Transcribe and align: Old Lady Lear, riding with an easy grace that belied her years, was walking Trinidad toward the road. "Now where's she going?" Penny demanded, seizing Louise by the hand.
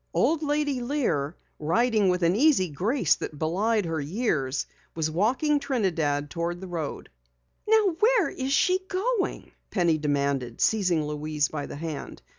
Old 0.15 0.41
Lady 0.41 0.81
Lear, 0.81 1.37
riding 1.59 2.09
with 2.09 2.23
an 2.23 2.35
easy 2.35 2.69
grace 2.71 3.13
that 3.13 3.37
belied 3.37 3.85
her 3.85 4.01
years, 4.01 4.65
was 4.95 5.11
walking 5.11 5.59
Trinidad 5.59 6.31
toward 6.31 6.59
the 6.59 6.65
road. 6.65 7.11
"Now 7.67 7.95
where's 7.99 8.51
she 8.51 8.79
going?" 8.87 9.51
Penny 9.69 9.99
demanded, 9.99 10.59
seizing 10.59 11.05
Louise 11.05 11.49
by 11.49 11.67
the 11.67 11.75
hand. 11.75 12.23